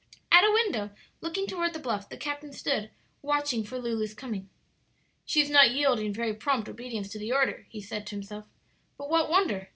At 0.31 0.43
a 0.43 0.51
window 0.51 0.89
looking 1.21 1.45
toward 1.45 1.73
the 1.73 1.79
bluff 1.79 2.09
the 2.09 2.17
captain 2.17 2.53
stood, 2.53 2.89
watching 3.21 3.63
for 3.63 3.77
Lulu's 3.77 4.15
coming. 4.15 4.49
"She 5.25 5.41
is 5.41 5.49
not 5.51 5.69
yielding 5.69 6.11
very 6.11 6.33
prompt 6.33 6.67
obedience 6.67 7.07
to 7.09 7.19
the 7.19 7.31
order," 7.31 7.67
he 7.69 7.81
said 7.81 8.07
to 8.07 8.15
himself; 8.15 8.47
"but 8.97 9.11
what 9.11 9.29
wonder? 9.29 9.69